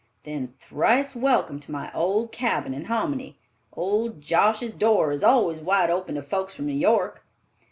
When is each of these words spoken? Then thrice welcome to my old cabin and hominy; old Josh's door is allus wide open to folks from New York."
Then 0.23 0.55
thrice 0.57 1.15
welcome 1.15 1.59
to 1.59 1.71
my 1.71 1.93
old 1.93 2.31
cabin 2.31 2.73
and 2.73 2.87
hominy; 2.87 3.37
old 3.71 4.19
Josh's 4.19 4.73
door 4.73 5.11
is 5.11 5.23
allus 5.23 5.59
wide 5.59 5.91
open 5.91 6.15
to 6.15 6.23
folks 6.23 6.55
from 6.55 6.65
New 6.65 6.73
York." 6.73 7.23